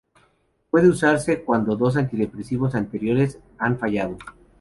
[0.71, 4.17] Puede usarse cuando dos antidepresivos anteriores han fallado.